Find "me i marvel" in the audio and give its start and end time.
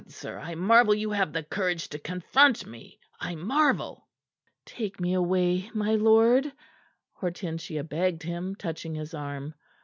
2.65-4.07